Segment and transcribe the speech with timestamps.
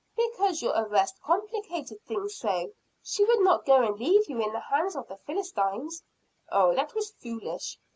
[0.17, 2.71] "Because your arrest complicated things so.
[3.03, 6.01] She would not go and leave you in the hands of the Philistines."
[6.51, 7.77] "Oh, that was foolish."